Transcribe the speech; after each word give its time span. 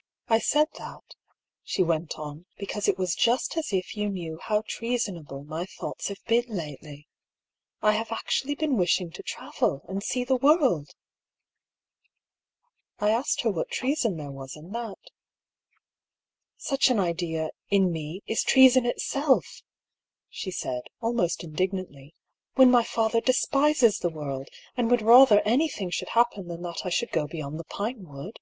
"I 0.36 0.40
said 0.40 0.68
that," 0.76 1.14
she 1.62 1.82
went 1.82 2.18
on," 2.18 2.44
because 2.60 2.86
it 2.86 2.98
was 2.98 3.14
just 3.14 3.56
as 3.56 3.72
if 3.72 3.96
you 3.96 4.10
knew 4.10 4.36
how 4.42 4.62
treasonable 4.68 5.42
my 5.42 5.64
thoughts 5.64 6.08
have 6.08 6.22
been 6.26 6.44
lately. 6.48 7.08
I 7.80 7.92
have 7.92 8.12
actually 8.12 8.56
been 8.56 8.76
wishing 8.76 9.10
to 9.12 9.22
travel, 9.22 9.80
and 9.88 10.02
see 10.02 10.22
the 10.22 10.36
world!" 10.36 10.90
I 13.00 13.08
asked 13.08 13.40
her 13.40 13.50
what 13.50 13.70
treason 13.70 14.18
there 14.18 14.30
was 14.30 14.54
in 14.54 14.70
that." 14.72 14.98
Such 16.58 16.90
an 16.90 17.00
idea, 17.00 17.48
in 17.70 17.90
me, 17.90 18.20
is 18.26 18.42
treason 18.42 18.84
itself!" 18.84 19.62
she 20.28 20.50
said, 20.50 20.82
al 21.02 21.14
most 21.14 21.42
indignantly 21.42 22.14
—"when 22.56 22.70
my 22.70 22.84
father 22.84 23.22
despises 23.22 24.00
the 24.00 24.10
world, 24.10 24.50
and 24.76 24.90
would 24.90 25.00
rather 25.00 25.40
anything 25.46 25.88
should 25.88 26.10
happen 26.10 26.48
than 26.48 26.60
that 26.60 26.84
I 26.84 26.90
should 26.90 27.12
go 27.12 27.26
beyond 27.26 27.58
the 27.58 27.64
Pinewood." 27.64 28.38